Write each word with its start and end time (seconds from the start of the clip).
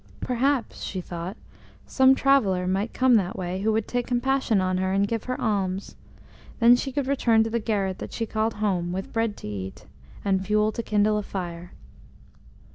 Perhaps, 0.19 0.81
she 0.83 0.99
thought, 0.99 1.37
some 1.85 2.15
traveller 2.15 2.65
might 2.65 2.91
come 2.91 3.17
that 3.17 3.37
way 3.37 3.61
who 3.61 3.71
would 3.71 3.87
take 3.87 4.07
compassion 4.07 4.59
on 4.59 4.79
her, 4.79 4.91
and 4.91 5.07
give 5.07 5.25
her 5.25 5.39
alms; 5.39 5.95
then 6.57 6.75
she 6.75 6.91
could 6.91 7.05
return 7.05 7.43
to 7.43 7.51
the 7.51 7.59
garret 7.59 7.99
that 7.99 8.11
she 8.11 8.25
called 8.25 8.55
"home," 8.55 8.91
with 8.91 9.13
bread 9.13 9.37
to 9.37 9.47
eat, 9.47 9.85
and 10.25 10.43
fuel 10.43 10.71
to 10.71 10.81
kindle 10.81 11.19
a 11.19 11.21
fire. 11.21 11.73